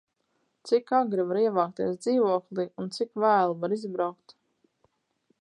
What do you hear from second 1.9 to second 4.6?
dzīvoklī un cik vēlu var izbraukt?